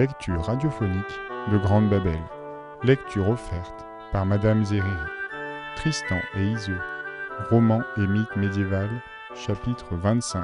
lectures 0.00 0.46
radiophoniques 0.46 1.20
de 1.52 1.58
Grande 1.58 1.90
Babel. 1.90 2.22
Lecture 2.82 3.28
offerte 3.28 3.84
par 4.12 4.24
Madame 4.24 4.64
Zéry. 4.64 4.96
Tristan 5.76 6.16
et 6.38 6.42
Iseux. 6.42 6.80
Roman 7.50 7.82
et 7.98 8.06
mythe 8.06 8.34
médiéval, 8.34 8.88
chapitre 9.34 9.96
25. 9.96 10.42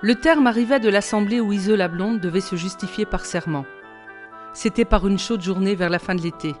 Le 0.00 0.14
terme 0.14 0.46
arriva 0.46 0.78
de 0.78 0.88
l'assemblée 0.88 1.40
où 1.40 1.52
Iseux 1.52 1.74
la 1.74 1.88
blonde 1.88 2.20
devait 2.20 2.40
se 2.40 2.54
justifier 2.54 3.04
par 3.04 3.24
serment. 3.24 3.66
C'était 4.52 4.84
par 4.84 5.04
une 5.08 5.18
chaude 5.18 5.42
journée 5.42 5.74
vers 5.74 5.90
la 5.90 5.98
fin 5.98 6.14
de 6.14 6.22
l'été. 6.22 6.54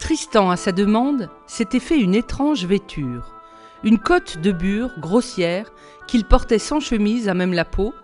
Tristan, 0.00 0.50
à 0.50 0.56
sa 0.56 0.72
demande, 0.72 1.30
s'était 1.46 1.78
fait 1.78 2.00
une 2.00 2.16
étrange 2.16 2.64
vêture, 2.64 3.36
une 3.84 4.00
cotte 4.00 4.38
de 4.38 4.50
bure 4.50 4.90
grossière 4.98 5.70
qu'il 6.08 6.24
portait 6.24 6.58
sans 6.58 6.80
chemise 6.80 7.28
à 7.28 7.34
même 7.34 7.52
la 7.52 7.64
peau, 7.64 7.94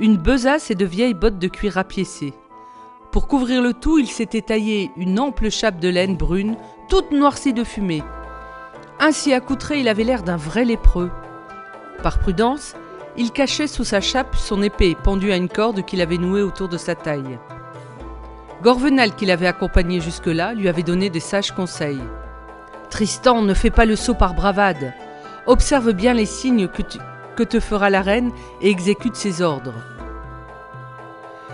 une 0.00 0.16
besace 0.16 0.70
et 0.70 0.74
de 0.74 0.86
vieilles 0.86 1.14
bottes 1.14 1.38
de 1.38 1.48
cuir 1.48 1.74
rapiécées. 1.74 2.32
Pour 3.12 3.28
couvrir 3.28 3.60
le 3.60 3.74
tout, 3.74 3.98
il 3.98 4.06
s'était 4.06 4.40
taillé 4.40 4.90
une 4.96 5.20
ample 5.20 5.50
chape 5.50 5.78
de 5.78 5.88
laine 5.88 6.16
brune, 6.16 6.56
toute 6.88 7.12
noircie 7.12 7.52
de 7.52 7.64
fumée. 7.64 8.02
Ainsi 8.98 9.32
accoutré, 9.32 9.80
il 9.80 9.88
avait 9.88 10.04
l'air 10.04 10.22
d'un 10.22 10.36
vrai 10.36 10.64
lépreux. 10.64 11.10
Par 12.02 12.18
prudence, 12.18 12.74
il 13.16 13.32
cachait 13.32 13.66
sous 13.66 13.84
sa 13.84 14.00
chape 14.00 14.36
son 14.36 14.62
épée 14.62 14.96
pendue 15.02 15.32
à 15.32 15.36
une 15.36 15.48
corde 15.48 15.84
qu'il 15.84 16.00
avait 16.00 16.18
nouée 16.18 16.42
autour 16.42 16.68
de 16.68 16.78
sa 16.78 16.94
taille. 16.94 17.38
Gorvenal, 18.62 19.14
qui 19.14 19.26
l'avait 19.26 19.46
accompagné 19.46 20.00
jusque-là, 20.00 20.54
lui 20.54 20.68
avait 20.68 20.82
donné 20.82 21.10
des 21.10 21.20
sages 21.20 21.52
conseils. 21.52 22.02
Tristan, 22.90 23.42
ne 23.42 23.54
fais 23.54 23.70
pas 23.70 23.86
le 23.86 23.96
saut 23.96 24.14
par 24.14 24.34
bravade. 24.34 24.92
Observe 25.46 25.92
bien 25.92 26.14
les 26.14 26.26
signes 26.26 26.68
que, 26.68 26.82
que 27.36 27.42
te 27.42 27.58
fera 27.58 27.90
la 27.90 28.02
reine 28.02 28.32
et 28.60 28.70
exécute 28.70 29.16
ses 29.16 29.42
ordres. 29.42 29.74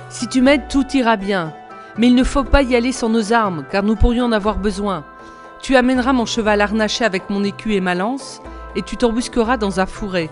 Si 0.09 0.29
tu 0.29 0.41
m'aides, 0.41 0.69
tout 0.69 0.87
ira 0.95 1.17
bien. 1.17 1.53
Mais 1.99 2.09
il 2.09 2.15
ne 2.15 2.25
faut 2.25 2.45
pas 2.45 2.63
y 2.63 2.77
aller 2.77 2.93
sans 2.93 3.09
nos 3.09 3.33
armes, 3.33 3.65
car 3.71 3.83
nous 3.83 3.97
pourrions 3.97 4.27
en 4.27 4.33
avoir 4.33 4.59
besoin. 4.59 5.05
Tu 5.61 5.77
amèneras 5.77 6.13
mon 6.13 6.27
cheval 6.27 6.61
harnaché 6.61 7.05
avec 7.05 7.31
mon 7.31 7.43
écu 7.43 7.75
et 7.75 7.81
ma 7.81 7.95
lance, 7.95 8.41
et 8.77 8.83
tu 8.83 8.97
t'embusqueras 8.97 9.57
dans 9.57 9.81
un 9.81 9.87
fourré, 9.87 10.31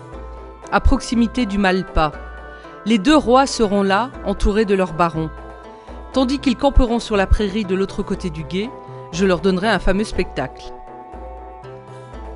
à 0.70 0.80
proximité 0.80 1.46
du 1.46 1.58
Malpas. 1.58 2.12
Les 2.84 2.98
deux 2.98 3.16
rois 3.16 3.46
seront 3.46 3.82
là, 3.82 4.10
entourés 4.26 4.66
de 4.66 4.74
leurs 4.74 4.92
barons. 4.92 5.30
Tandis 6.12 6.38
qu'ils 6.38 6.56
camperont 6.56 6.98
sur 7.00 7.16
la 7.16 7.26
prairie 7.26 7.64
de 7.64 7.74
l'autre 7.74 8.02
côté 8.02 8.28
du 8.30 8.44
gué, 8.44 8.70
je 9.12 9.24
leur 9.24 9.40
donnerai 9.40 9.68
un 9.68 9.78
fameux 9.78 10.04
spectacle. 10.04 10.62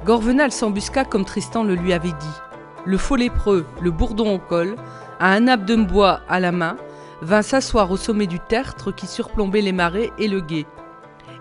Gorvenal 0.06 0.50
s'embusqua 0.50 1.04
comme 1.04 1.26
Tristan 1.26 1.62
le 1.64 1.74
lui 1.74 1.92
avait 1.92 2.08
dit. 2.08 2.40
Le 2.86 2.96
faux 2.96 3.16
lépreux, 3.16 3.66
le 3.82 3.90
bourdon 3.90 4.34
au 4.34 4.38
col, 4.38 4.76
à 5.20 5.32
un 5.32 5.40
nappe 5.40 5.66
de 5.66 5.76
bois 5.76 6.20
à 6.28 6.40
la 6.40 6.50
main, 6.50 6.76
vint 7.22 7.42
s'asseoir 7.42 7.90
au 7.90 7.96
sommet 7.96 8.26
du 8.26 8.38
tertre 8.38 8.92
qui 8.92 9.06
surplombait 9.06 9.60
les 9.60 9.72
marais 9.72 10.10
et 10.18 10.28
le 10.28 10.40
gué. 10.40 10.66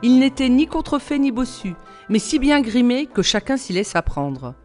Il 0.04 0.20
n'était 0.20 0.50
ni 0.50 0.68
contrefait 0.68 1.20
ni 1.20 1.32
bossu, 1.32 1.76
mais 2.10 2.20
si 2.20 2.40
bien 2.40 2.62
grimé 2.62 3.08
que 3.08 3.22
chacun 3.22 3.58
s'y 3.58 3.74
laisse 3.74 3.96
apprendre. 3.96 4.56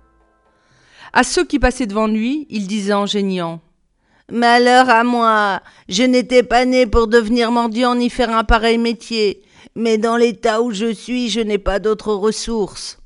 À 1.12 1.24
ceux 1.24 1.44
qui 1.44 1.58
passaient 1.58 1.86
devant 1.86 2.06
lui, 2.06 2.46
il 2.50 2.66
disait 2.66 2.92
en 2.92 3.06
geignant 3.06 3.60
Malheur 4.30 4.88
à 4.88 5.04
moi 5.04 5.60
Je 5.88 6.04
n'étais 6.04 6.42
pas 6.42 6.64
né 6.64 6.86
pour 6.86 7.06
devenir 7.06 7.50
mendiant 7.50 7.94
ni 7.94 8.08
faire 8.08 8.34
un 8.34 8.44
pareil 8.44 8.78
métier, 8.78 9.42
mais 9.74 9.98
dans 9.98 10.16
l'état 10.16 10.62
où 10.62 10.70
je 10.70 10.92
suis, 10.92 11.28
je 11.28 11.40
n'ai 11.40 11.58
pas 11.58 11.78
d'autres 11.78 12.14
ressources. 12.14 12.98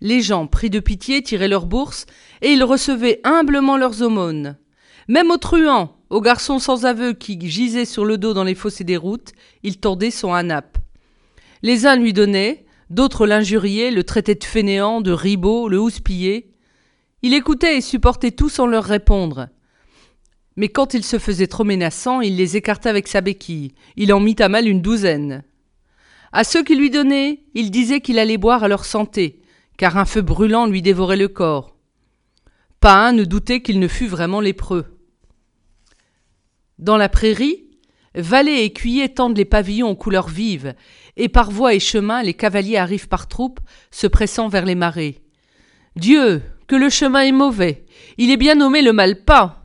Les 0.00 0.20
gens, 0.20 0.46
pris 0.46 0.70
de 0.70 0.80
pitié, 0.80 1.22
tiraient 1.22 1.48
leurs 1.48 1.66
bourses, 1.66 2.06
et 2.42 2.52
ils 2.52 2.62
recevaient 2.62 3.20
humblement 3.24 3.76
leurs 3.76 4.02
aumônes. 4.02 4.56
Même 5.08 5.30
aux 5.30 5.38
truands, 5.38 5.96
aux 6.14 6.20
garçons 6.20 6.60
sans 6.60 6.86
aveu 6.86 7.12
qui 7.12 7.36
gisaient 7.40 7.84
sur 7.84 8.04
le 8.04 8.18
dos 8.18 8.34
dans 8.34 8.44
les 8.44 8.54
fossés 8.54 8.84
des 8.84 8.96
routes, 8.96 9.32
il 9.64 9.78
tordait 9.78 10.12
son 10.12 10.32
hanap. 10.32 10.78
Les 11.62 11.86
uns 11.86 11.96
lui 11.96 12.12
donnaient, 12.12 12.66
d'autres 12.88 13.26
l'injuriaient, 13.26 13.90
le 13.90 14.04
traitaient 14.04 14.36
de 14.36 14.44
fainéant, 14.44 15.00
de 15.00 15.10
ribot, 15.10 15.68
le 15.68 15.80
houspillait. 15.80 16.52
Il 17.22 17.34
écoutait 17.34 17.78
et 17.78 17.80
supportait 17.80 18.30
tout 18.30 18.48
sans 18.48 18.68
leur 18.68 18.84
répondre. 18.84 19.48
Mais 20.54 20.68
quand 20.68 20.94
il 20.94 21.02
se 21.02 21.18
faisait 21.18 21.48
trop 21.48 21.64
menaçant, 21.64 22.20
il 22.20 22.36
les 22.36 22.56
écartait 22.56 22.90
avec 22.90 23.08
sa 23.08 23.20
béquille. 23.20 23.72
Il 23.96 24.14
en 24.14 24.20
mit 24.20 24.36
à 24.38 24.48
mal 24.48 24.68
une 24.68 24.82
douzaine. 24.82 25.42
À 26.30 26.44
ceux 26.44 26.62
qui 26.62 26.76
lui 26.76 26.90
donnaient, 26.90 27.40
il 27.54 27.72
disait 27.72 28.00
qu'il 28.00 28.20
allait 28.20 28.38
boire 28.38 28.62
à 28.62 28.68
leur 28.68 28.84
santé, 28.84 29.40
car 29.78 29.98
un 29.98 30.04
feu 30.04 30.22
brûlant 30.22 30.68
lui 30.68 30.80
dévorait 30.80 31.16
le 31.16 31.26
corps. 31.26 31.74
Pas 32.78 33.04
un 33.04 33.10
ne 33.10 33.24
doutait 33.24 33.62
qu'il 33.62 33.80
ne 33.80 33.88
fût 33.88 34.06
vraiment 34.06 34.40
lépreux. 34.40 34.93
Dans 36.78 36.96
la 36.96 37.08
prairie, 37.08 37.64
valets 38.14 38.64
et 38.64 38.72
cuillers 38.72 39.14
tendent 39.14 39.36
les 39.36 39.44
pavillons 39.44 39.90
aux 39.90 39.96
couleurs 39.96 40.28
vives, 40.28 40.74
et 41.16 41.28
par 41.28 41.50
voie 41.50 41.74
et 41.74 41.80
chemin 41.80 42.22
les 42.22 42.34
cavaliers 42.34 42.76
arrivent 42.76 43.08
par 43.08 43.28
troupes, 43.28 43.60
se 43.90 44.06
pressant 44.06 44.48
vers 44.48 44.64
les 44.64 44.74
marais. 44.74 45.20
Dieu, 45.96 46.42
que 46.66 46.76
le 46.76 46.90
chemin 46.90 47.20
est 47.20 47.32
mauvais. 47.32 47.84
Il 48.18 48.30
est 48.30 48.36
bien 48.36 48.56
nommé 48.56 48.82
le 48.82 48.92
Malpas. 48.92 49.60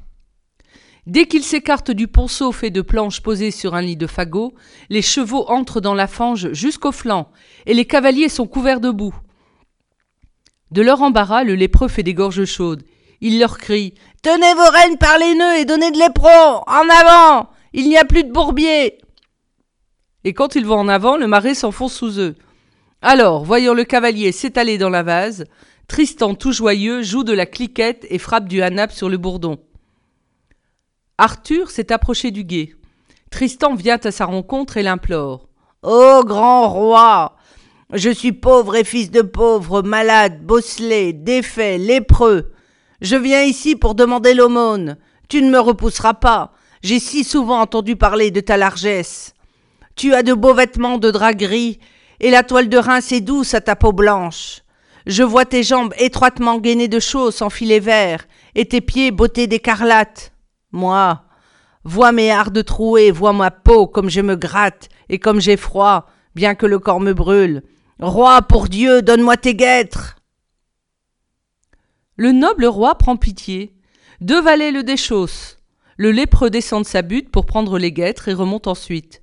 Dès 1.07 1.25
qu'ils 1.25 1.43
s'écartent 1.43 1.91
du 1.91 2.07
ponceau 2.07 2.51
fait 2.51 2.69
de 2.69 2.81
planches 2.81 3.21
posées 3.21 3.51
sur 3.51 3.73
un 3.73 3.81
lit 3.81 3.95
de 3.97 4.05
fagots, 4.05 4.53
les 4.89 5.01
chevaux 5.01 5.49
entrent 5.49 5.81
dans 5.81 5.95
la 5.95 6.05
fange 6.05 6.51
jusqu'au 6.53 6.91
flanc, 6.91 7.31
et 7.65 7.73
les 7.73 7.85
cavaliers 7.85 8.29
sont 8.29 8.45
couverts 8.45 8.81
de 8.81 8.91
boue. 8.91 9.15
De 10.69 10.83
leur 10.83 11.01
embarras, 11.01 11.43
le 11.43 11.55
lépreux 11.55 11.87
fait 11.87 12.03
des 12.03 12.13
gorges 12.13 12.45
chaudes. 12.45 12.83
Il 13.21 13.39
leur 13.39 13.57
crie 13.57 13.93
Tenez 14.21 14.53
vos 14.53 14.69
rênes 14.69 14.97
par 14.97 15.17
les 15.17 15.35
nœuds 15.35 15.57
et 15.57 15.65
donnez 15.65 15.91
de 15.91 15.97
l'éperon 15.97 16.61
En 16.67 16.89
avant 16.89 17.49
Il 17.73 17.87
n'y 17.89 17.97
a 17.97 18.05
plus 18.05 18.23
de 18.23 18.31
bourbier 18.31 18.97
Et 20.23 20.33
quand 20.33 20.55
ils 20.55 20.65
vont 20.65 20.79
en 20.79 20.87
avant, 20.87 21.17
le 21.17 21.27
marais 21.27 21.55
s'enfonce 21.55 21.93
sous 21.93 22.19
eux. 22.19 22.35
Alors, 23.01 23.45
voyant 23.45 23.73
le 23.73 23.85
cavalier 23.85 24.31
s'étaler 24.31 24.77
dans 24.77 24.89
la 24.89 25.03
vase, 25.03 25.45
Tristan, 25.87 26.35
tout 26.35 26.51
joyeux, 26.51 27.01
joue 27.01 27.23
de 27.23 27.33
la 27.33 27.45
cliquette 27.45 28.05
et 28.09 28.19
frappe 28.19 28.47
du 28.47 28.61
hanap 28.61 28.91
sur 28.91 29.09
le 29.09 29.17
bourdon. 29.17 29.57
Arthur 31.17 31.71
s'est 31.71 31.91
approché 31.91 32.31
du 32.31 32.43
guet. 32.43 32.75
Tristan 33.31 33.75
vient 33.75 33.99
à 34.03 34.11
sa 34.11 34.25
rencontre 34.25 34.77
et 34.77 34.83
l'implore. 34.83 35.49
Ô 35.81 36.23
grand 36.23 36.69
roi 36.69 37.37
Je 37.93 38.09
suis 38.09 38.33
pauvre 38.33 38.75
et 38.75 38.83
fils 38.83 39.11
de 39.11 39.21
pauvre, 39.21 39.81
malade, 39.81 40.45
bosselé, 40.45 41.13
défait, 41.13 41.77
lépreux. 41.77 42.51
Je 43.01 43.15
viens 43.15 43.43
ici 43.43 43.75
pour 43.75 43.95
demander 43.95 44.33
l'aumône. 44.33 44.97
Tu 45.29 45.41
ne 45.41 45.49
me 45.49 45.59
repousseras 45.59 46.15
pas. 46.15 46.53
J'ai 46.81 46.99
si 46.99 47.23
souvent 47.23 47.61
entendu 47.61 47.95
parler 47.95 48.31
de 48.31 48.39
ta 48.39 48.57
largesse. 48.57 49.33
Tu 49.95 50.13
as 50.13 50.23
de 50.23 50.33
beaux 50.33 50.53
vêtements 50.53 50.97
de 50.97 51.11
drap 51.11 51.33
gris, 51.33 51.79
et 52.19 52.31
la 52.31 52.43
toile 52.43 52.69
de 52.69 52.77
Reims 52.77 53.11
est 53.11 53.21
douce 53.21 53.53
à 53.53 53.61
ta 53.61 53.75
peau 53.75 53.91
blanche. 53.91 54.61
Je 55.05 55.23
vois 55.23 55.45
tes 55.45 55.63
jambes 55.63 55.93
étroitement 55.97 56.57
gainées 56.59 56.87
de 56.87 56.99
chausses 56.99 57.41
en 57.41 57.49
filet 57.49 57.79
vert, 57.79 58.25
et 58.55 58.65
tes 58.65 58.81
pieds 58.81 59.11
bottés 59.11 59.47
d'écarlate. 59.47 60.33
Moi, 60.71 61.23
vois 61.83 62.11
mes 62.11 62.31
hardes 62.31 62.63
trouées, 62.63 63.11
vois 63.11 63.33
ma 63.33 63.51
peau 63.51 63.87
comme 63.87 64.09
je 64.09 64.21
me 64.21 64.35
gratte 64.35 64.89
et 65.09 65.19
comme 65.19 65.41
j'ai 65.41 65.57
froid, 65.57 66.05
bien 66.35 66.55
que 66.55 66.65
le 66.65 66.79
corps 66.79 66.99
me 66.99 67.13
brûle. 67.13 67.63
Roi, 67.99 68.41
pour 68.43 68.67
Dieu, 68.67 69.01
donne-moi 69.01 69.37
tes 69.37 69.55
guêtres. 69.55 70.18
Le 72.19 72.33
noble 72.33 72.65
roi 72.65 72.95
prend 72.95 73.15
pitié. 73.15 73.73
Deux 74.19 74.41
valets 74.41 74.71
le 74.73 74.83
déchaussent. 74.83 75.57
Le 75.95 76.11
lépreux 76.11 76.49
descend 76.49 76.83
de 76.83 76.87
sa 76.89 77.01
butte 77.01 77.31
pour 77.31 77.45
prendre 77.45 77.79
les 77.79 77.93
guêtres 77.93 78.27
et 78.27 78.33
remonte 78.33 78.67
ensuite. 78.67 79.21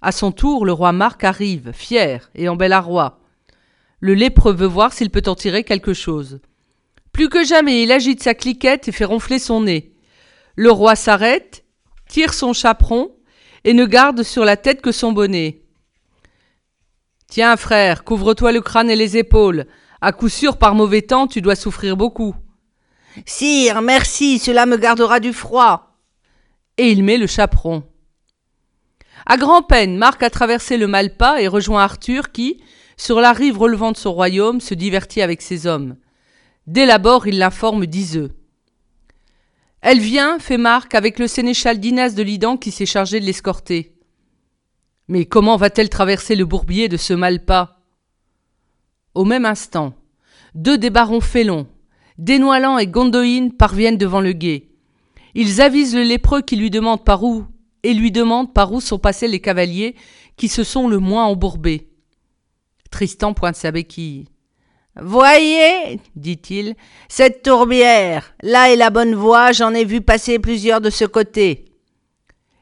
À 0.00 0.12
son 0.12 0.30
tour, 0.30 0.64
le 0.64 0.72
roi 0.72 0.92
Marc 0.92 1.24
arrive, 1.24 1.72
fier 1.72 2.30
et 2.36 2.48
en 2.48 2.54
bel 2.54 2.72
arroi. 2.72 3.18
Le 3.98 4.14
lépreux 4.14 4.52
veut 4.52 4.68
voir 4.68 4.92
s'il 4.92 5.10
peut 5.10 5.24
en 5.26 5.34
tirer 5.34 5.64
quelque 5.64 5.92
chose. 5.92 6.38
Plus 7.10 7.28
que 7.28 7.42
jamais, 7.42 7.82
il 7.82 7.90
agite 7.90 8.22
sa 8.22 8.34
cliquette 8.34 8.86
et 8.86 8.92
fait 8.92 9.04
ronfler 9.04 9.40
son 9.40 9.62
nez. 9.62 9.92
Le 10.54 10.70
roi 10.70 10.94
s'arrête, 10.94 11.64
tire 12.08 12.32
son 12.32 12.52
chaperon 12.52 13.10
et 13.64 13.74
ne 13.74 13.86
garde 13.86 14.22
sur 14.22 14.44
la 14.44 14.56
tête 14.56 14.82
que 14.82 14.92
son 14.92 15.10
bonnet. 15.10 15.62
Tiens, 17.26 17.56
frère, 17.56 18.04
couvre-toi 18.04 18.52
le 18.52 18.60
crâne 18.60 18.88
et 18.88 18.94
les 18.94 19.16
épaules. 19.16 19.66
À 20.00 20.12
coup 20.12 20.28
sûr, 20.28 20.56
par 20.56 20.74
mauvais 20.74 21.02
temps, 21.02 21.26
tu 21.26 21.42
dois 21.42 21.56
souffrir 21.56 21.96
beaucoup. 21.96 22.34
Sire, 23.26 23.82
merci, 23.82 24.38
cela 24.38 24.66
me 24.66 24.76
gardera 24.76 25.20
du 25.20 25.32
froid. 25.32 25.98
Et 26.78 26.90
il 26.90 27.04
met 27.04 27.18
le 27.18 27.26
chaperon. 27.26 27.82
À 29.26 29.36
grand-peine, 29.36 29.98
Marc 29.98 30.22
a 30.22 30.30
traversé 30.30 30.78
le 30.78 30.86
Malpas 30.86 31.38
et 31.38 31.48
rejoint 31.48 31.82
Arthur 31.82 32.32
qui, 32.32 32.62
sur 32.96 33.20
la 33.20 33.32
rive 33.32 33.58
relevant 33.58 33.92
de 33.92 33.96
son 33.96 34.12
royaume, 34.12 34.60
se 34.60 34.72
divertit 34.72 35.20
avec 35.20 35.42
ses 35.42 35.66
hommes. 35.66 35.96
Dès 36.66 36.86
l'abord, 36.86 37.26
il 37.26 37.38
l'informe 37.38 37.86
d'Iseux. 37.86 38.30
Elle 39.82 40.00
vient, 40.00 40.38
fait 40.38 40.58
Marc, 40.58 40.94
avec 40.94 41.18
le 41.18 41.26
sénéchal 41.26 41.78
d'Inas 41.80 42.10
de 42.10 42.22
Lidan 42.22 42.56
qui 42.56 42.70
s'est 42.70 42.86
chargé 42.86 43.20
de 43.20 43.26
l'escorter. 43.26 43.94
Mais 45.08 45.26
comment 45.26 45.56
va-t-elle 45.56 45.88
traverser 45.88 46.36
le 46.36 46.44
bourbier 46.44 46.88
de 46.88 46.96
ce 46.96 47.12
Malpas 47.12 47.79
Au 49.14 49.24
même 49.24 49.44
instant, 49.44 49.94
deux 50.54 50.78
des 50.78 50.90
barons 50.90 51.20
félons, 51.20 51.66
Desnoilans 52.18 52.78
et 52.78 52.86
Gondoïne, 52.86 53.52
parviennent 53.52 53.96
devant 53.96 54.20
le 54.20 54.32
guet. 54.32 54.68
Ils 55.34 55.60
avisent 55.60 55.94
le 55.94 56.02
lépreux 56.02 56.42
qui 56.42 56.56
lui 56.56 56.70
demande 56.70 57.04
par 57.04 57.22
où 57.24 57.46
et 57.82 57.94
lui 57.94 58.12
demandent 58.12 58.52
par 58.52 58.72
où 58.72 58.80
sont 58.80 58.98
passés 58.98 59.26
les 59.26 59.40
cavaliers 59.40 59.96
qui 60.36 60.48
se 60.48 60.64
sont 60.64 60.86
le 60.86 60.98
moins 60.98 61.24
embourbés. 61.24 61.88
Tristan 62.90 63.32
pointe 63.32 63.56
sa 63.56 63.70
béquille. 63.70 64.26
Voyez, 65.00 66.00
dit-il, 66.14 66.74
cette 67.08 67.42
tourbière. 67.42 68.34
Là 68.42 68.70
est 68.70 68.76
la 68.76 68.90
bonne 68.90 69.14
voie, 69.14 69.52
j'en 69.52 69.72
ai 69.72 69.84
vu 69.84 70.00
passer 70.00 70.38
plusieurs 70.38 70.80
de 70.80 70.90
ce 70.90 71.04
côté. 71.04 71.64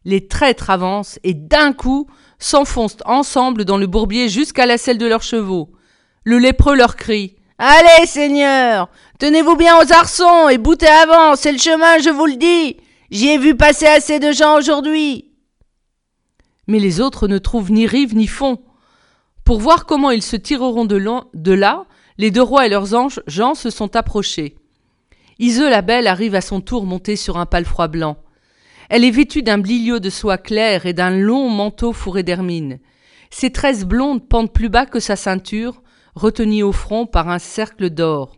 Les 0.05 0.29
traîtres 0.29 0.71
avancent 0.71 1.19
et 1.25 1.35
d'un 1.35 1.73
coup 1.73 2.07
s'enfoncent 2.39 3.03
ensemble 3.07 3.65
dans 3.65 3.77
le 3.77 3.87
bourbier 3.87 4.29
jusqu'à 4.29 4.67
la 4.67 4.79
selle 4.79 4.99
de 4.99 5.07
leurs 5.07 5.23
chevaux. 5.23 5.73
Le 6.29 6.37
lépreux 6.37 6.77
leur 6.77 6.97
crie. 6.97 7.37
Allez, 7.57 8.07
Seigneur, 8.07 8.91
tenez-vous 9.19 9.57
bien 9.57 9.79
aux 9.79 9.93
arçons 9.95 10.51
et 10.51 10.59
boutez 10.59 10.87
avant, 10.87 11.37
c'est 11.37 11.53
le 11.53 11.59
chemin, 11.59 12.01
je 12.01 12.11
vous 12.11 12.27
le 12.27 12.37
dis. 12.37 12.77
J'y 13.11 13.29
ai 13.29 13.39
vu 13.39 13.57
passer 13.57 13.87
assez 13.87 14.19
de 14.19 14.31
gens 14.31 14.59
aujourd'hui. 14.59 15.31
Mais 16.67 16.81
les 16.81 17.01
autres 17.01 17.29
ne 17.29 17.39
trouvent 17.39 17.73
ni 17.73 17.87
rive 17.87 18.15
ni 18.15 18.27
fond. 18.27 18.61
Pour 19.43 19.59
voir 19.59 19.87
comment 19.87 20.11
ils 20.11 20.23
se 20.23 20.37
tireront 20.37 20.85
de, 20.85 20.97
là, 21.55 21.87
les 22.19 22.31
deux 22.31 22.43
rois 22.43 22.67
et 22.67 22.69
leurs 22.69 22.93
anges, 22.93 23.23
gens 23.27 23.55
se 23.55 23.71
sont 23.71 23.97
approchés. 23.97 24.55
Iseux 25.39 25.71
la 25.71 25.81
belle 25.81 26.07
arrive 26.07 26.35
à 26.35 26.43
son 26.43 26.61
tour 26.61 26.85
montée 26.85 27.17
sur 27.17 27.39
un 27.39 27.47
palefroid 27.47 27.89
blanc. 27.89 28.19
Elle 28.91 29.05
est 29.05 29.11
vêtue 29.11 29.41
d'un 29.41 29.57
bliliot 29.57 29.99
de 29.99 30.11
soie 30.11 30.37
claire 30.37 30.85
et 30.85 30.93
d'un 30.93 31.09
long 31.09 31.49
manteau 31.49 31.95
fourré 31.95 32.23
d'hermine. 32.23 32.81
Ses 33.31 33.51
tresses 33.51 33.87
blondes 33.87 34.29
pendent 34.29 34.53
plus 34.53 34.69
bas 34.69 34.85
que 34.85 35.01
sa 35.01 35.17
ceinture, 35.17 35.81
retenue 36.19 36.63
au 36.63 36.73
front 36.73 37.07
par 37.07 37.29
un 37.29 37.39
cercle 37.39 37.89
d'or. 37.89 38.37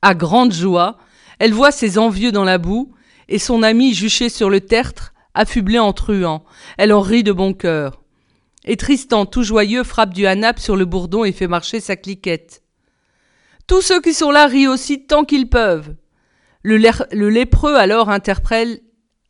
À 0.00 0.14
grande 0.14 0.52
joie, 0.52 0.98
elle 1.38 1.52
voit 1.52 1.70
ses 1.70 1.98
envieux 1.98 2.32
dans 2.32 2.44
la 2.44 2.58
boue 2.58 2.92
et 3.28 3.38
son 3.38 3.62
ami 3.62 3.94
juché 3.94 4.28
sur 4.28 4.50
le 4.50 4.60
tertre, 4.60 5.12
affublé 5.34 5.78
en 5.78 5.92
truand. 5.92 6.44
Elle 6.78 6.92
en 6.92 7.00
rit 7.00 7.22
de 7.22 7.32
bon 7.32 7.54
cœur. 7.54 8.02
Et 8.64 8.76
Tristan, 8.76 9.26
tout 9.26 9.42
joyeux, 9.42 9.84
frappe 9.84 10.14
du 10.14 10.26
hanap 10.26 10.58
sur 10.58 10.76
le 10.76 10.84
bourdon 10.84 11.24
et 11.24 11.32
fait 11.32 11.46
marcher 11.46 11.80
sa 11.80 11.96
cliquette. 11.96 12.62
Tous 13.66 13.80
ceux 13.80 14.00
qui 14.00 14.14
sont 14.14 14.30
là 14.30 14.46
rient 14.46 14.68
aussi 14.68 15.06
tant 15.06 15.24
qu'ils 15.24 15.48
peuvent. 15.48 15.94
Le, 16.62 16.76
lépreux 17.28 17.74
alors 17.74 18.08
interpelle 18.08 18.80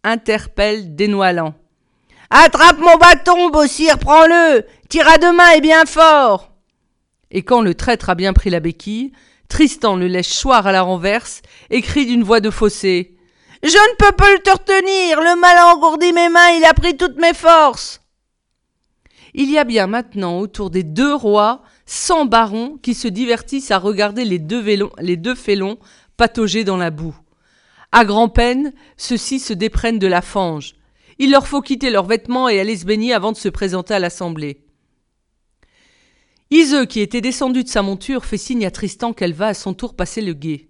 interpelle 0.05 0.95
dénoilant. 0.95 1.55
Attrape 2.29 2.79
mon 2.79 2.97
bâton, 2.97 3.51
Bossire, 3.51 3.99
prends-le 3.99 4.65
Tire 4.89 5.09
à 5.09 5.19
deux 5.19 5.33
et 5.57 5.61
bien 5.61 5.85
fort 5.85 6.52
Et 7.33 7.43
quand 7.43 7.63
le 7.63 7.75
traître 7.75 8.11
a 8.11 8.15
bien 8.15 8.33
pris 8.33 8.51
la 8.51 8.61
béquille, 8.61 9.13
Tristan 9.49 9.97
le 9.97 10.07
laisse 10.07 10.41
choir 10.41 10.67
à 10.67 10.73
la 10.73 10.83
renverse 10.83 11.43
et 11.71 11.83
crie 11.83 12.07
d'une 12.07 12.23
voix 12.23 12.41
de 12.41 12.51
fossé. 12.51 13.17
Je 13.63 13.69
ne 13.69 13.97
peux 13.97 14.17
pas 14.17 14.39
te 14.39 14.51
retenir 14.51 15.21
Le 15.21 15.39
mal 15.41 15.57
a 15.57 15.75
engourdi 15.75 16.13
mes 16.13 16.29
mains, 16.29 16.51
il 16.59 16.65
a 16.65 16.75
pris 16.75 16.97
toutes 16.97 17.21
mes 17.21 17.35
forces 17.35 18.01
Il 19.35 19.51
y 19.51 19.59
a 19.59 19.65
bien 19.65 19.87
maintenant 19.87 20.39
autour 20.39 20.71
des 20.71 20.83
deux 20.83 21.15
rois 21.15 21.63
cent 21.87 22.25
barons 22.25 22.79
qui 22.83 22.95
se 22.95 23.09
divertissent 23.09 23.71
à 23.71 23.79
regarder 23.79 24.25
les 24.25 24.39
deux, 24.39 25.35
félons 25.35 25.79
patauger 26.17 26.65
dans 26.65 26.77
la 26.77 26.91
boue. 26.91 27.17
À 27.93 28.05
grand-peine, 28.05 28.73
ceux-ci 28.97 29.39
se 29.39 29.53
déprennent 29.53 29.99
de 29.99 30.07
la 30.07 30.23
fange. 30.23 30.75
Il 31.19 31.31
leur 31.31 31.47
faut 31.47 31.61
quitter 31.61 31.91
leurs 31.91 32.07
vêtements 32.07 32.49
et 32.49 32.61
aller 32.61 32.77
se 32.77 32.87
baigner 32.87 33.13
avant 33.13 33.33
de 33.33 33.37
se 33.37 33.49
présenter 33.49 33.95
à 33.95 33.99
l'assemblée. 33.99 34.65
Iseux, 36.53 36.85
qui 36.85 37.01
était 37.01 37.23
descendu 37.23 37.65
de 37.65 37.69
sa 37.71 37.81
monture, 37.81 38.27
fait 38.27 38.37
signe 38.37 38.67
à 38.67 38.71
Tristan 38.71 39.15
qu'elle 39.15 39.33
va 39.33 39.47
à 39.47 39.55
son 39.55 39.73
tour 39.73 39.97
passer 39.97 40.21
le 40.21 40.35
guet. 40.35 40.69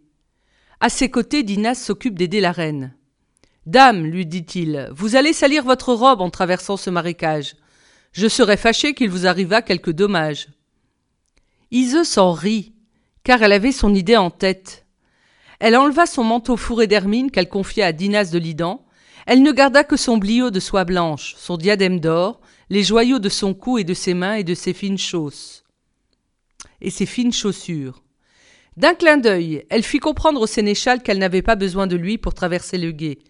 À 0.78 0.88
ses 0.88 1.10
côtés, 1.10 1.42
Dinas 1.42 1.74
s'occupe 1.74 2.16
d'aider 2.16 2.38
la 2.38 2.52
reine. 2.52 2.94
Dame, 3.66 4.04
lui 4.04 4.24
dit-il, 4.24 4.88
vous 4.94 5.16
allez 5.16 5.32
salir 5.32 5.64
votre 5.64 5.92
robe 5.92 6.20
en 6.20 6.30
traversant 6.30 6.76
ce 6.76 6.88
marécage. 6.88 7.56
Je 8.12 8.28
serais 8.28 8.56
fâché 8.56 8.94
qu'il 8.94 9.10
vous 9.10 9.26
arrivât 9.26 9.60
quelque 9.60 9.90
dommage. 9.90 10.50
Iseux 11.72 12.04
s'en 12.04 12.30
rit, 12.30 12.74
car 13.24 13.42
elle 13.42 13.50
avait 13.50 13.72
son 13.72 13.92
idée 13.92 14.16
en 14.16 14.30
tête. 14.30 14.86
Elle 15.58 15.76
enleva 15.76 16.06
son 16.06 16.22
manteau 16.22 16.56
fourré 16.56 16.86
d'hermine 16.86 17.32
qu'elle 17.32 17.48
confia 17.48 17.86
à 17.86 17.92
Dinas 17.92 18.30
de 18.30 18.38
Lidan. 18.38 18.84
Elle 19.26 19.42
ne 19.42 19.50
garda 19.50 19.82
que 19.82 19.96
son 19.96 20.16
bliot 20.16 20.52
de 20.52 20.60
soie 20.60 20.84
blanche, 20.84 21.34
son 21.38 21.56
diadème 21.56 21.98
d'or, 21.98 22.40
les 22.70 22.84
joyaux 22.84 23.18
de 23.18 23.28
son 23.28 23.52
cou 23.52 23.78
et 23.78 23.84
de 23.84 23.94
ses 23.94 24.14
mains 24.14 24.34
et 24.34 24.44
de 24.44 24.54
ses 24.54 24.74
fines 24.74 24.96
chausses. 24.96 25.61
Et 26.82 26.90
ses 26.90 27.06
fines 27.06 27.32
chaussures. 27.32 28.02
D'un 28.76 28.94
clin 28.94 29.16
d'œil, 29.16 29.64
elle 29.70 29.84
fit 29.84 30.00
comprendre 30.00 30.40
au 30.40 30.46
sénéchal 30.46 31.02
qu'elle 31.02 31.18
n'avait 31.18 31.40
pas 31.40 31.54
besoin 31.54 31.86
de 31.86 31.96
lui 31.96 32.18
pour 32.18 32.34
traverser 32.34 32.76
le 32.76 32.90
gué. 32.90 33.20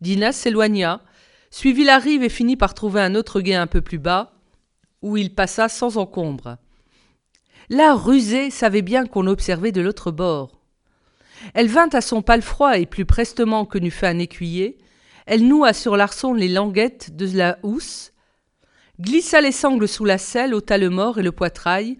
Dinas 0.00 0.32
s'éloigna, 0.32 1.02
suivit 1.50 1.84
la 1.84 1.98
rive 1.98 2.24
et 2.24 2.28
finit 2.28 2.56
par 2.56 2.74
trouver 2.74 3.00
un 3.00 3.14
autre 3.14 3.40
gué 3.40 3.54
un 3.54 3.68
peu 3.68 3.80
plus 3.80 3.98
bas, 3.98 4.32
où 5.02 5.16
il 5.16 5.34
passa 5.34 5.68
sans 5.68 5.98
encombre. 5.98 6.58
La 7.68 7.94
rusée 7.94 8.50
savait 8.50 8.82
bien 8.82 9.06
qu'on 9.06 9.28
observait 9.28 9.72
de 9.72 9.80
l'autre 9.80 10.10
bord. 10.10 10.60
Elle 11.54 11.68
vint 11.68 11.90
à 11.92 12.00
son 12.00 12.22
palefroid 12.22 12.76
et 12.76 12.86
plus 12.86 13.04
prestement 13.04 13.64
que 13.66 13.78
n'eût 13.78 13.90
fait 13.92 14.08
un 14.08 14.18
écuyer, 14.18 14.78
elle 15.26 15.46
noua 15.46 15.72
sur 15.72 15.96
l'arçon 15.96 16.34
les 16.34 16.48
languettes 16.48 17.14
de 17.14 17.36
la 17.36 17.58
housse, 17.62 18.12
glissa 19.00 19.40
les 19.40 19.52
sangles 19.52 19.88
sous 19.88 20.04
la 20.04 20.18
selle, 20.18 20.54
ôta 20.54 20.76
le 20.76 20.90
mort 20.90 21.18
et 21.18 21.22
le 21.22 21.32
poitrail, 21.32 21.98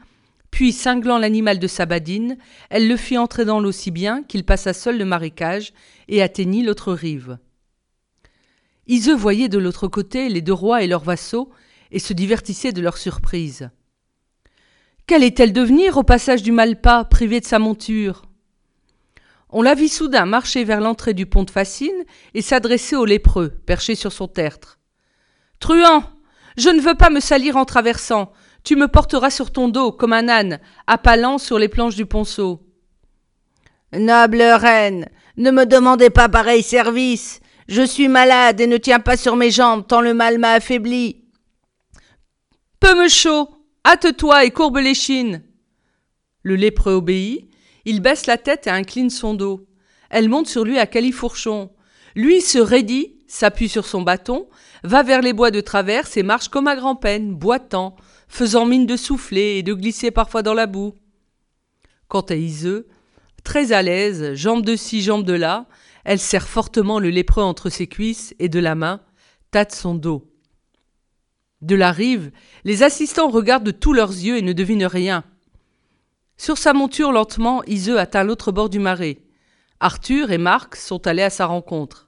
puis, 0.57 0.73
cinglant 0.73 1.19
l'animal 1.19 1.59
de 1.59 1.67
sa 1.67 1.85
badine, 1.85 2.39
elle 2.71 2.89
le 2.89 2.97
fit 2.97 3.19
entrer 3.19 3.45
dans 3.45 3.61
l'eau 3.61 3.73
si 3.73 3.91
bien 3.91 4.23
qu'il 4.23 4.43
passa 4.43 4.73
seul 4.73 4.97
le 4.97 5.05
marécage 5.05 5.75
et 6.09 6.23
atteignit 6.23 6.63
l'autre 6.63 6.95
rive. 6.95 7.37
Iseux 8.87 9.15
voyait 9.15 9.51
de 9.51 9.59
l'autre 9.59 9.87
côté 9.87 10.31
les 10.31 10.41
deux 10.41 10.55
rois 10.55 10.83
et 10.83 10.87
leurs 10.87 11.05
vassaux 11.05 11.51
et 11.91 11.99
se 11.99 12.15
divertissait 12.15 12.73
de 12.73 12.81
leur 12.81 12.97
surprise. 12.97 13.69
Qu'allait-elle 15.07 15.53
devenir 15.53 15.99
au 15.99 16.05
passage 16.05 16.43
du 16.43 16.53
Malpas, 16.53 17.05
privée 17.05 17.41
de 17.41 17.45
sa 17.45 17.59
monture? 17.59 18.23
On 19.51 19.61
la 19.61 19.75
vit 19.75 19.91
soudain 19.91 20.25
marcher 20.25 20.65
vers 20.65 20.81
l'entrée 20.81 21.13
du 21.13 21.27
pont 21.27 21.45
de 21.45 21.51
Fascine 21.51 22.05
et 22.33 22.41
s'adresser 22.41 22.97
au 22.97 23.05
lépreux, 23.05 23.51
perché 23.67 23.95
sur 23.95 24.11
son 24.11 24.27
tertre. 24.27 24.79
Truand, 25.61 26.05
je 26.57 26.71
ne 26.71 26.81
veux 26.81 26.95
pas 26.95 27.11
me 27.11 27.21
salir 27.21 27.59
en 27.59 27.67
traversant. 27.67 28.33
Tu 28.67 28.75
me 28.75 28.89
porteras 28.89 29.31
sur 29.31 29.53
ton 29.53 29.69
dos, 29.69 29.93
comme 29.93 30.13
un 30.13 30.29
âne, 30.29 30.59
appalant 30.89 31.39
sur 31.39 31.57
les 31.57 31.69
planches 31.69 31.95
du 31.95 32.05
ponceau. 32.05 32.67
Noble 33.93 34.43
reine, 34.43 35.09
ne 35.37 35.53
me 35.53 35.67
demandez 35.67 36.11
pas 36.11 36.29
pareil 36.29 36.65
service. 36.65 37.39
Je 37.69 37.83
suis 37.83 38.09
malade 38.09 38.61
et 38.61 38.67
ne 38.67 38.77
tiens 38.77 38.99
pas 38.99 39.17
sur 39.17 39.37
mes 39.37 39.53
jambes 39.53 39.87
tant 39.87 40.01
le 40.01 40.15
mal 40.15 40.39
m'a 40.39 40.55
affaibli. 40.55 41.23
Peu 42.81 43.01
me 43.01 43.07
chaud, 43.09 43.49
hâte-toi 43.87 44.45
et 44.45 44.51
courbe 44.51 44.79
les 44.79 44.95
chines. 44.95 45.45
Le 46.43 46.57
lépreux 46.57 46.95
obéit, 46.95 47.49
il 47.85 48.01
baisse 48.01 48.27
la 48.27 48.37
tête 48.37 48.67
et 48.67 48.71
incline 48.71 49.11
son 49.11 49.35
dos. 49.35 49.65
Elle 50.11 50.29
monte 50.29 50.49
sur 50.49 50.65
lui 50.65 50.81
à 50.81 50.89
califourchon. 50.89 51.71
Lui 52.17 52.41
se 52.41 52.59
raidit, 52.59 53.16
s'appuie 53.27 53.69
sur 53.69 53.87
son 53.87 54.03
bâton, 54.03 54.49
va 54.85 55.03
vers 55.03 55.21
les 55.21 55.33
bois 55.33 55.51
de 55.51 55.61
traverse 55.61 56.17
et 56.17 56.23
marche 56.23 56.49
comme 56.49 56.69
à 56.69 56.77
grand-peine, 56.77 57.35
boitant, 57.35 57.97
faisant 58.29 58.67
mine 58.67 58.87
de 58.87 58.97
souffler 58.97 59.57
et 59.59 59.63
de 59.63 59.75
glisser 59.75 60.11
parfois 60.11 60.43
dans 60.43 60.55
la 60.55 60.67
boue. 60.67 60.95
Quant 62.09 62.23
à 62.23 62.35
Iseux, 62.35 62.87
très 63.45 63.73
à 63.73 63.83
l'aise, 63.83 64.35
jambes 64.35 64.65
de 64.65 64.77
ci, 64.77 65.03
jambes 65.03 65.25
de 65.25 65.33
là, 65.33 65.67
elle 66.05 66.21
serre 66.21 66.47
fortement 66.47 67.01
le 67.01 67.11
lépreux 67.11 67.43
entre 67.43 67.69
ses 67.69 67.87
cuisses 67.87 68.35
et 68.39 68.49
de 68.49 68.61
la 68.61 68.75
main, 68.75 69.01
tâte 69.51 69.75
son 69.75 69.95
dos. 69.95 70.31
De 71.63 71.75
la 71.75 71.91
rive, 71.91 72.31
les 72.65 72.83
assistants 72.83 73.29
regardent 73.29 73.65
de 73.65 73.71
tous 73.71 73.93
leurs 73.93 74.11
yeux 74.11 74.37
et 74.37 74.43
ne 74.43 74.53
devinent 74.53 74.87
rien. 74.87 75.25
Sur 76.37 76.59
sa 76.59 76.75
monture, 76.75 77.13
lentement, 77.13 77.65
Iseux 77.65 77.99
atteint 77.99 78.23
l'autre 78.23 78.53
bord 78.53 78.69
du 78.69 78.79
marais. 78.79 79.19
Arthur 79.81 80.31
et 80.31 80.39
Marc 80.39 80.77
sont 80.77 81.07
allés 81.07 81.23
à 81.23 81.31
sa 81.31 81.47
rencontre. 81.47 82.06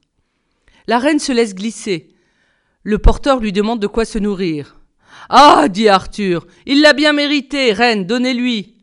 La 0.88 0.98
reine 0.98 1.18
se 1.18 1.32
laisse 1.32 1.54
glisser. 1.54 2.08
Le 2.82 2.98
porteur 2.98 3.40
lui 3.40 3.52
demande 3.52 3.78
de 3.78 3.86
quoi 3.86 4.06
se 4.06 4.18
nourrir. 4.18 4.80
Ah 5.28 5.68
dit 5.68 5.86
Arthur, 5.86 6.46
il 6.64 6.80
l'a 6.80 6.94
bien 6.94 7.12
mérité, 7.12 7.74
reine, 7.74 8.06
donnez-lui. 8.06 8.74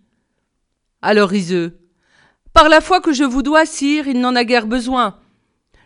Alors 1.01 1.33
Iseux. 1.33 1.79
Par 2.53 2.69
la 2.69 2.79
foi 2.79 3.01
que 3.01 3.12
je 3.12 3.24
vous 3.24 3.41
dois, 3.41 3.65
sire, 3.65 4.07
il 4.07 4.21
n'en 4.21 4.35
a 4.35 4.43
guère 4.43 4.67
besoin. 4.67 5.17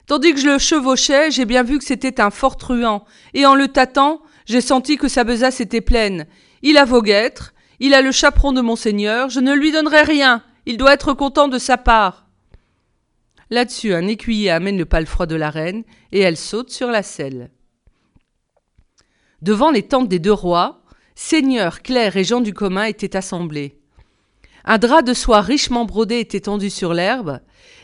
Tandis 0.07 0.33
que 0.33 0.41
je 0.41 0.49
le 0.49 0.57
chevauchais, 0.57 1.31
j'ai 1.31 1.45
bien 1.45 1.63
vu 1.63 1.77
que 1.77 1.85
c'était 1.85 2.19
un 2.19 2.31
fort 2.31 2.57
truand, 2.57 3.05
et 3.33 3.45
en 3.45 3.55
le 3.55 3.69
tâtant, 3.69 4.21
j'ai 4.45 4.61
senti 4.61 4.97
que 4.97 5.07
sa 5.07 5.23
besace 5.23 5.61
était 5.61 5.79
pleine. 5.79 6.27
Il 6.61 6.77
a 6.77 6.83
vos 6.83 7.01
guêtres, 7.01 7.53
il 7.79 7.93
a 7.93 8.01
le 8.01 8.11
chaperon 8.11 8.51
de 8.51 8.59
monseigneur, 8.59 9.29
je 9.29 9.39
ne 9.39 9.53
lui 9.53 9.71
donnerai 9.71 10.01
rien. 10.01 10.43
Il 10.65 10.75
doit 10.75 10.93
être 10.93 11.13
content 11.13 11.47
de 11.47 11.57
sa 11.57 11.77
part. 11.77 12.28
Là-dessus, 13.49 13.93
un 13.93 14.07
écuyer 14.07 14.51
amène 14.51 14.77
le 14.77 14.85
palefroid 14.85 15.25
de 15.25 15.35
la 15.35 15.49
reine, 15.49 15.83
et 16.11 16.19
elle 16.19 16.37
saute 16.37 16.69
sur 16.69 16.89
la 16.89 17.03
selle. 17.03 17.49
Devant 19.41 19.71
les 19.71 19.83
tentes 19.83 20.09
des 20.09 20.19
deux 20.19 20.33
rois, 20.33 20.83
seigneurs, 21.15 21.81
clercs 21.81 22.17
et 22.17 22.23
gens 22.23 22.41
du 22.41 22.53
commun 22.53 22.83
étaient 22.83 23.15
assemblés. 23.15 23.79
Un 24.65 24.77
drap 24.77 25.01
de 25.01 25.13
soie 25.13 25.41
richement 25.41 25.85
brodé 25.85 26.19
était 26.19 26.41
tendu 26.41 26.69
sur 26.69 26.93
l'herbe, 26.93 27.39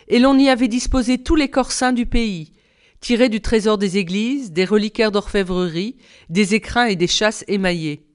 et 0.08 0.20
l'on 0.20 0.38
y 0.38 0.50
avait 0.50 0.68
disposé 0.68 1.18
tous 1.18 1.36
les 1.36 1.50
corsins 1.50 1.94
du 1.94 2.06
pays, 2.06 2.52
tirés 3.00 3.30
du 3.30 3.42
trésor 3.42 3.78
des 3.78 3.98
églises, 3.98 4.52
des 4.52 4.66
reliquaires 4.66 5.12
d'orfèvrerie, 5.12 5.98
des 6.30 6.54
écrins 6.54 6.86
et 6.86 6.96
des 6.96 7.08
chasses 7.08 7.44
émaillées. 7.48 8.06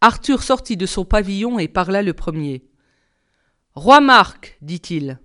Arthur 0.00 0.42
sortit 0.42 0.76
de 0.76 0.86
son 0.86 1.04
pavillon 1.04 1.58
et 1.58 1.68
parla 1.68 2.02
le 2.02 2.12
premier. 2.12 2.64
Roi 3.74 4.00
Marc, 4.00 4.58
dit-il, 4.60 5.18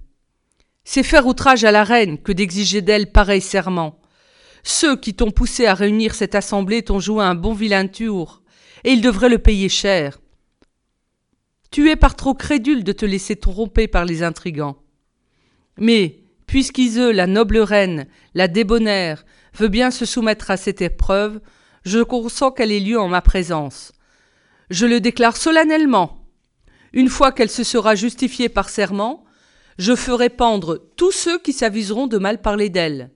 c'est 0.94 1.04
faire 1.04 1.26
outrage 1.26 1.64
à 1.64 1.72
la 1.72 1.86
reine 1.86 2.18
que 2.18 2.34
d'exiger 2.34 2.82
d'elle 2.82 3.14
pareil 3.14 3.40
serment. 3.40 4.02
Ceux 4.62 4.98
qui 4.98 5.14
t'ont 5.14 5.32
poussé 5.32 5.66
à 5.66 5.74
réunir 5.74 6.14
cette 6.14 6.36
assemblée 6.36 6.82
t'ont 6.82 7.00
joué 7.00 7.24
un 7.24 7.34
bon 7.34 7.54
vilain 7.54 7.88
tour, 7.88 8.42
et 8.84 8.92
ils 8.92 9.00
devraient 9.00 9.30
le 9.30 9.38
payer 9.38 9.70
cher. 9.70 10.20
Tu 11.72 11.90
es 11.90 11.96
par 11.96 12.18
trop 12.18 12.34
crédule 12.34 12.84
de 12.84 12.92
te 12.92 13.06
laisser 13.06 13.38
tromper 13.38 13.88
par 13.88 14.04
les 14.04 14.22
intrigants. 14.22 14.84
Mais, 15.78 16.26
puisqu'Iseux, 16.46 17.14
la 17.14 17.26
noble 17.26 17.60
reine, 17.60 18.06
la 18.34 18.50
débonnaire, 18.50 19.24
veut 19.58 19.70
bien 19.70 19.92
se 19.92 20.04
soumettre 20.06 20.52
à 20.52 20.58
cette 20.58 20.82
épreuve, 20.82 21.40
je 21.86 22.00
consens 22.00 22.52
qu'elle 22.52 22.74
ait 22.74 22.82
lieu 22.82 23.00
en 23.00 23.08
ma 23.08 23.22
présence. 23.22 23.94
Je 24.70 24.86
le 24.86 25.00
déclare 25.00 25.38
solennellement. 25.38 26.28
Une 26.92 27.08
fois 27.08 27.32
qu'elle 27.32 27.50
se 27.50 27.64
sera 27.64 27.96
justifiée 27.96 28.50
par 28.50 28.68
serment, 28.68 29.24
je 29.82 29.96
ferai 29.96 30.30
pendre 30.30 30.80
tous 30.96 31.12
ceux 31.12 31.40
qui 31.40 31.54
s'aviseront 31.54 32.06
de 32.06 32.20
mal 32.20 32.40
parler 32.40 32.70
d'elle. 32.70 33.10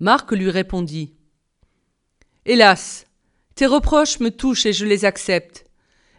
Marc 0.00 0.32
lui 0.32 0.48
répondit. 0.48 1.12
Hélas, 2.46 3.04
tes 3.54 3.66
reproches 3.66 4.18
me 4.20 4.30
touchent 4.30 4.64
et 4.64 4.72
je 4.72 4.86
les 4.86 5.04
accepte. 5.04 5.66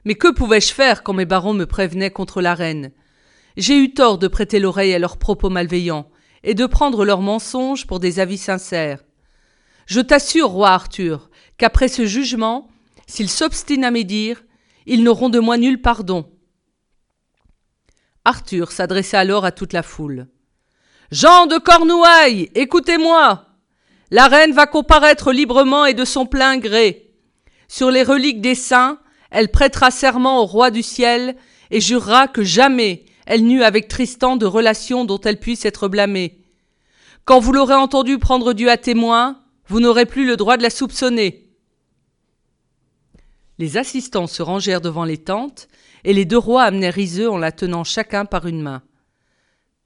Mais 0.06 0.14
que 0.14 0.32
pouvais-je 0.32 0.72
faire 0.72 1.02
quand 1.02 1.14
mes 1.14 1.26
barons 1.26 1.56
me 1.56 1.66
prévenaient 1.66 2.12
contre 2.12 2.44
la 2.44 2.54
reine? 2.54 2.92
J'ai 3.58 3.76
eu 3.76 3.96
tort 3.96 4.20
de 4.20 4.28
prêter 4.28 4.60
l'oreille 4.60 4.94
à 4.94 5.00
leurs 5.00 5.18
propos 5.18 5.50
malveillants 5.50 6.12
et 6.44 6.54
de 6.54 6.68
prendre 6.68 7.04
leurs 7.04 7.22
mensonges 7.22 7.88
pour 7.88 8.00
des 8.00 8.20
avis 8.20 8.38
sincères. 8.38 9.04
Je 9.88 10.02
t'assure, 10.02 10.50
roi 10.50 10.70
Arthur, 10.70 11.32
qu'après 11.58 11.88
ce 11.88 12.06
jugement, 12.06 12.70
s'ils 13.08 13.32
s'obstinent 13.32 13.86
à 13.86 13.90
médire, 13.90 14.44
ils 14.86 15.04
n'auront 15.04 15.30
de 15.30 15.40
moi 15.40 15.58
nul 15.58 15.82
pardon. 15.82 16.33
Arthur 18.26 18.72
s'adressa 18.72 19.20
alors 19.20 19.46
à 19.46 19.52
toute 19.52 19.74
la 19.74 19.84
foule. 19.84 20.28
Jean 21.12 21.46
de 21.46 21.58
Cornouailles, 21.58 22.50
écoutez-moi. 22.56 23.46
La 24.12 24.28
reine 24.28 24.54
va 24.54 24.66
comparaître 24.66 25.32
librement 25.32 25.86
et 25.86 25.94
de 25.94 26.06
son 26.06 26.26
plein 26.26 26.58
gré. 26.58 27.12
Sur 27.68 27.92
les 27.92 28.04
reliques 28.04 28.42
des 28.42 28.56
saints, 28.56 29.00
elle 29.32 29.50
prêtera 29.50 29.92
serment 29.92 30.42
au 30.42 30.46
roi 30.46 30.72
du 30.72 30.84
ciel 30.84 31.36
et 31.72 31.82
jurera 31.82 32.28
que 32.28 32.44
jamais 32.44 33.06
elle 33.26 33.46
n'eut 33.46 33.64
avec 33.64 33.88
Tristan 33.88 34.36
de 34.36 34.46
relation 34.46 35.06
dont 35.06 35.20
elle 35.20 35.40
puisse 35.40 35.66
être 35.66 35.88
blâmée. 35.88 36.40
Quand 37.26 37.40
vous 37.40 37.54
l'aurez 37.54 37.76
entendu 37.76 38.20
prendre 38.20 38.54
Dieu 38.54 38.70
à 38.70 38.78
témoin, 38.78 39.42
vous 39.68 39.80
n'aurez 39.80 40.06
plus 40.06 40.26
le 40.26 40.36
droit 40.36 40.58
de 40.58 40.64
la 40.64 40.70
soupçonner. 40.70 41.50
Les 43.60 43.78
assistants 43.78 44.28
se 44.28 44.42
rangèrent 44.42 44.82
devant 44.82 45.06
les 45.06 45.18
tentes, 45.18 45.68
et 46.04 46.14
les 46.14 46.26
deux 46.26 46.38
rois 46.38 46.64
amenèrent 46.64 46.98
Iseux 46.98 47.30
en 47.30 47.38
la 47.38 47.52
tenant 47.52 47.84
chacun 47.84 48.26
par 48.26 48.48
une 48.48 48.62
main. 48.62 48.84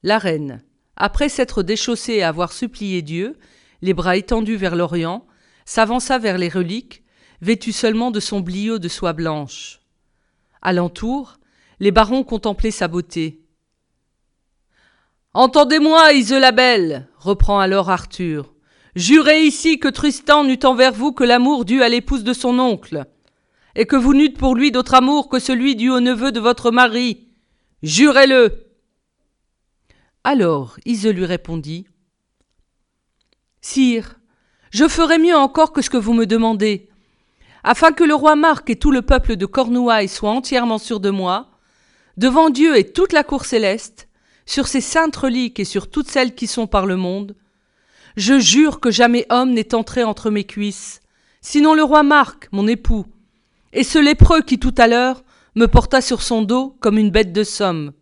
La 0.03 0.17
reine, 0.17 0.63
après 0.95 1.29
s'être 1.29 1.63
déchaussée 1.63 2.13
et 2.13 2.23
avoir 2.23 2.51
supplié 2.51 3.01
Dieu, 3.01 3.37
les 3.81 3.93
bras 3.93 4.17
étendus 4.17 4.55
vers 4.55 4.75
l'Orient, 4.75 5.25
s'avança 5.65 6.17
vers 6.17 6.37
les 6.37 6.49
reliques, 6.49 7.03
vêtue 7.41 7.71
seulement 7.71 8.11
de 8.11 8.19
son 8.19 8.39
bliot 8.39 8.79
de 8.79 8.87
soie 8.87 9.13
blanche. 9.13 9.79
Alentour, 10.61 11.37
les 11.79 11.91
barons 11.91 12.23
contemplaient 12.23 12.71
sa 12.71 12.87
beauté. 12.87 13.41
Entendez-moi, 15.33 16.13
Iseux 16.13 16.39
la 16.39 16.51
belle, 16.51 17.07
reprend 17.17 17.59
alors 17.59 17.91
Arthur. 17.91 18.53
Jurez 18.95 19.43
ici 19.43 19.77
que 19.77 19.87
Tristan 19.87 20.43
n'eut 20.43 20.59
envers 20.63 20.93
vous 20.93 21.11
que 21.11 21.23
l'amour 21.23 21.65
dû 21.65 21.83
à 21.83 21.89
l'épouse 21.89 22.23
de 22.23 22.33
son 22.33 22.57
oncle, 22.57 23.05
et 23.77 23.85
que 23.85 23.95
vous 23.95 24.15
n'eûtes 24.15 24.37
pour 24.37 24.55
lui 24.55 24.71
d'autre 24.71 24.95
amour 24.95 25.29
que 25.29 25.37
celui 25.37 25.75
dû 25.75 25.91
au 25.91 25.99
neveu 25.99 26.31
de 26.31 26.39
votre 26.39 26.71
mari. 26.71 27.27
Jurez-le. 27.83 28.65
Alors 30.23 30.77
Ise 30.85 31.07
lui 31.07 31.25
répondit. 31.25 31.87
Sire, 33.61 34.19
je 34.71 34.87
ferai 34.87 35.19
mieux 35.19 35.35
encore 35.35 35.71
que 35.71 35.83
ce 35.83 35.91
que 35.91 35.97
vous 35.97 36.13
me 36.13 36.25
demandez. 36.25 36.89
Afin 37.63 37.91
que 37.91 38.03
le 38.03 38.15
roi 38.15 38.35
Marc 38.35 38.69
et 38.71 38.77
tout 38.77 38.91
le 38.91 39.03
peuple 39.03 39.35
de 39.35 39.45
Cornouailles 39.45 40.09
soient 40.09 40.31
entièrement 40.31 40.79
sûrs 40.79 40.99
de 40.99 41.11
moi, 41.11 41.51
devant 42.17 42.49
Dieu 42.49 42.77
et 42.77 42.91
toute 42.91 43.13
la 43.13 43.23
cour 43.23 43.45
céleste, 43.45 44.07
sur 44.47 44.67
ces 44.67 44.81
saintes 44.81 45.15
reliques 45.15 45.59
et 45.59 45.65
sur 45.65 45.89
toutes 45.89 46.09
celles 46.09 46.33
qui 46.33 46.47
sont 46.47 46.65
par 46.65 46.87
le 46.87 46.95
monde, 46.95 47.35
je 48.15 48.39
jure 48.39 48.79
que 48.79 48.89
jamais 48.89 49.27
homme 49.29 49.53
n'est 49.53 49.75
entré 49.75 50.03
entre 50.03 50.31
mes 50.31 50.45
cuisses, 50.45 51.01
sinon 51.41 51.75
le 51.75 51.83
roi 51.83 52.01
Marc, 52.01 52.47
mon 52.51 52.67
époux, 52.67 53.05
et 53.77 53.83
ce 53.83 53.99
lépreux 53.99 54.41
qui 54.41 54.57
tout 54.57 54.73
à 54.79 54.87
l'heure 54.87 55.23
me 55.53 55.67
porta 55.67 56.01
sur 56.01 56.23
son 56.23 56.41
dos 56.41 56.75
comme 56.79 56.97
une 56.97 57.11
bête 57.11 57.31
de 57.31 57.43
somme. 57.43 57.93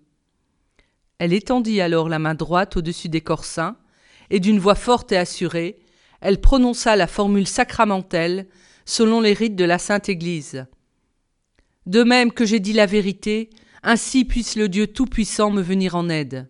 Elle 1.20 1.34
étendit 1.34 1.82
alors 1.82 2.08
la 2.08 2.18
main 2.18 2.34
droite 2.34 2.78
au-dessus 2.78 3.10
des 3.10 3.20
corsins, 3.20 3.76
et 4.30 4.40
d'une 4.40 4.58
voix 4.58 4.76
forte 4.76 5.12
et 5.12 5.18
assurée, 5.18 5.78
elle 6.22 6.40
prononça 6.40 6.96
la 6.96 7.08
formule 7.08 7.46
sacramentelle 7.46 8.48
selon 8.86 9.20
les 9.20 9.34
rites 9.34 9.58
de 9.58 9.66
la 9.66 9.78
Sainte 9.78 10.08
Église. 10.08 10.66
De 11.88 12.04
même 12.04 12.32
que 12.32 12.46
j'ai 12.46 12.62
dit 12.62 12.72
la 12.72 12.86
vérité, 12.86 13.50
ainsi 13.84 14.24
puisse 14.24 14.56
le 14.56 14.70
Dieu 14.70 14.88
Tout-Puissant 14.88 15.52
me 15.52 15.62
venir 15.62 15.96
en 15.96 16.08
aide. 16.08 16.50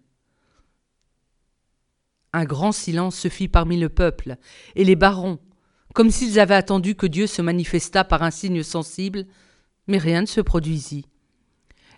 Un 2.32 2.46
grand 2.46 2.72
silence 2.72 3.16
se 3.16 3.30
fit 3.30 3.48
parmi 3.48 3.80
le 3.80 3.90
peuple, 3.90 4.38
et 4.76 4.84
les 4.84 4.96
barons, 4.96 5.40
comme 5.96 6.12
s'ils 6.12 6.42
avaient 6.42 6.56
attendu 6.56 6.94
que 6.94 7.08
Dieu 7.08 7.26
se 7.26 7.42
manifestât 7.42 8.04
par 8.04 8.22
un 8.22 8.30
signe 8.30 8.64
sensible, 8.64 9.26
mais 9.88 9.98
rien 9.98 10.22
ne 10.22 10.26
se 10.26 10.42
produisit. 10.42 11.06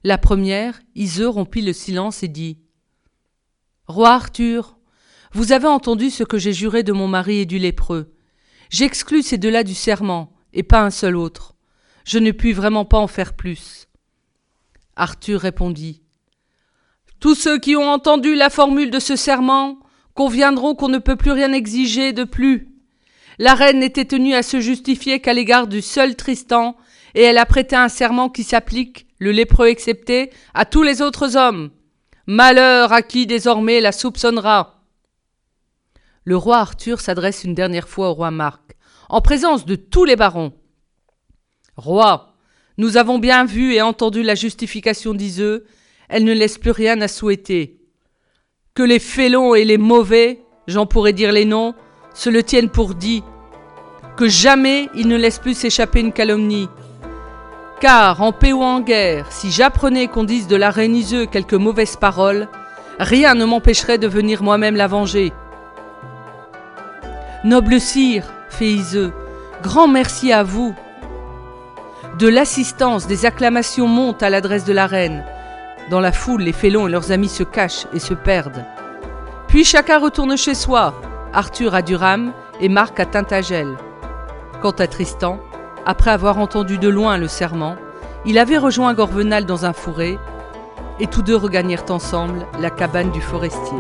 La 0.04 0.20
première, 0.20 0.80
Iseux 0.94 1.28
rompit 1.28 1.64
le 1.64 1.74
silence 1.74 2.22
et 2.22 2.28
dit 2.28 2.60
Roi 3.88 4.12
Arthur, 4.12 4.78
vous 5.34 5.52
avez 5.52 5.68
entendu 5.68 6.12
ce 6.12 6.24
que 6.24 6.38
j'ai 6.38 6.54
juré 6.54 6.84
de 6.84 6.94
mon 6.94 7.08
mari 7.08 7.40
et 7.40 7.46
du 7.48 7.58
lépreux. 7.58 8.14
J'exclus 8.70 9.24
ces 9.24 9.40
deux-là 9.40 9.64
du 9.64 9.74
serment, 9.74 10.32
et 10.54 10.62
pas 10.62 10.84
un 10.84 10.92
seul 10.92 11.16
autre. 11.16 11.56
Je 12.06 12.20
ne 12.20 12.30
puis 12.30 12.54
vraiment 12.54 12.86
pas 12.86 13.00
en 13.00 13.08
faire 13.08 13.34
plus. 13.34 13.88
Arthur 14.96 15.42
répondit 15.42 16.04
Tous 17.20 17.34
ceux 17.34 17.58
qui 17.58 17.76
ont 17.76 17.90
entendu 17.90 18.36
la 18.36 18.52
formule 18.52 18.92
de 18.92 19.00
ce 19.00 19.16
serment 19.16 19.80
conviendront 20.14 20.76
qu'on 20.76 20.88
ne 20.88 21.00
peut 21.00 21.16
plus 21.16 21.32
rien 21.32 21.52
exiger 21.52 22.14
de 22.14 22.26
plus. 22.26 22.77
La 23.40 23.54
reine 23.54 23.80
n'était 23.80 24.06
tenue 24.06 24.34
à 24.34 24.44
se 24.44 24.60
justifier 24.60 25.20
qu'à 25.20 25.34
l'égard 25.34 25.68
du 25.68 25.82
seul 25.82 26.16
Tristan, 26.16 26.76
et 27.14 27.22
elle 27.22 27.38
a 27.38 27.46
prêté 27.46 27.76
un 27.76 27.90
serment 27.90 28.30
qui 28.30 28.44
s'applique, 28.44 29.08
le 29.20 29.32
lépreux 29.32 29.68
excepté, 29.68 30.32
à 30.54 30.66
tous 30.66 30.84
les 30.84 31.02
autres 31.02 31.38
hommes. 31.38 31.72
Malheur 32.26 32.92
à 32.92 33.02
qui 33.02 33.26
désormais 33.26 33.80
la 33.80 33.92
soupçonnera. 33.92 34.82
Le 36.24 36.36
roi 36.36 36.58
Arthur 36.58 37.00
s'adresse 37.00 37.44
une 37.44 37.56
dernière 37.56 37.88
fois 37.88 38.10
au 38.10 38.14
roi 38.14 38.32
Marc, 38.32 38.76
en 39.08 39.22
présence 39.22 39.66
de 39.66 39.76
tous 39.76 40.04
les 40.04 40.16
barons. 40.16 40.52
Roi, 41.78 42.34
nous 42.78 42.98
avons 42.98 43.18
bien 43.18 43.46
vu 43.46 43.74
et 43.74 43.82
entendu 43.82 44.24
la 44.24 44.36
justification 44.36 45.14
d'Iseux, 45.14 45.66
elle 46.10 46.24
ne 46.24 46.34
laisse 46.34 46.58
plus 46.58 46.72
rien 46.72 47.00
à 47.02 47.08
souhaiter. 47.08 47.80
Que 48.74 48.84
les 48.84 49.00
félons 49.00 49.56
et 49.56 49.64
les 49.64 49.78
mauvais, 49.78 50.42
j'en 50.68 50.86
pourrais 50.86 51.14
dire 51.14 51.32
les 51.32 51.46
noms, 51.46 51.76
se 52.18 52.32
le 52.32 52.42
tiennent 52.42 52.70
pour 52.70 52.96
dit, 52.96 53.24
que 54.16 54.28
jamais 54.28 54.90
il 54.96 55.08
ne 55.08 55.16
laisse 55.16 55.38
plus 55.38 55.54
s'échapper 55.54 56.00
une 56.00 56.12
calomnie. 56.12 56.68
Car, 57.80 58.24
en 58.24 58.32
paix 58.32 58.54
ou 58.54 58.64
en 58.64 58.80
guerre, 58.80 59.32
si 59.32 59.52
j'apprenais 59.52 60.08
qu'on 60.08 60.24
dise 60.24 60.48
de 60.48 60.56
la 60.56 60.72
reine 60.72 60.96
Iseux 60.96 61.28
quelques 61.28 61.54
mauvaises 61.54 61.96
paroles, 61.96 62.48
rien 62.98 63.36
ne 63.36 63.46
m'empêcherait 63.46 64.00
de 64.00 64.08
venir 64.08 64.42
moi-même 64.42 64.76
la 64.76 64.88
venger. 64.88 65.32
Noble 67.44 67.80
sire, 67.80 68.26
fait 68.50 68.66
Iseux, 68.66 69.14
grand 69.62 69.88
merci 69.88 70.34
à 70.34 70.42
vous. 70.42 70.74
De 72.18 72.28
l'assistance, 72.28 73.06
des 73.06 73.28
acclamations 73.28 73.88
montent 73.88 74.24
à 74.24 74.32
l'adresse 74.32 74.66
de 74.66 74.74
la 74.74 74.88
reine. 74.88 75.24
Dans 75.92 76.00
la 76.00 76.12
foule, 76.12 76.42
les 76.42 76.52
félons 76.52 76.88
et 76.88 76.92
leurs 76.92 77.12
amis 77.12 77.30
se 77.30 77.44
cachent 77.44 77.86
et 77.94 78.00
se 78.00 78.16
perdent. 78.16 78.66
Puis 79.48 79.64
chacun 79.64 80.00
retourne 80.00 80.36
chez 80.36 80.56
soi, 80.56 80.96
Arthur 81.34 81.76
à 81.76 81.82
Durham 81.82 82.34
et 82.60 82.70
Marc 82.70 83.00
à 83.00 83.06
Tintagel. 83.06 83.78
Quant 84.62 84.72
à 84.72 84.88
Tristan, 84.88 85.40
après 85.86 86.12
avoir 86.12 86.38
entendu 86.38 86.78
de 86.78 86.90
loin 86.90 87.18
le 87.18 87.28
serment, 87.28 87.76
il 88.26 88.38
avait 88.38 88.58
rejoint 88.58 88.94
Gorvenal 88.94 89.46
dans 89.46 89.66
un 89.66 89.74
fourré, 89.74 90.18
et 91.00 91.08
tous 91.08 91.22
deux 91.22 91.36
regagnèrent 91.36 91.90
ensemble 91.90 92.46
la 92.60 92.70
cabane 92.70 93.12
du 93.12 93.22
forestier. 93.22 93.78